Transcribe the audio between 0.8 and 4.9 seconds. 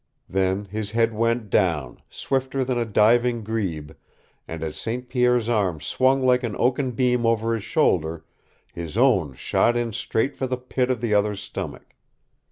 head went down, swifter than a diving grebe, and as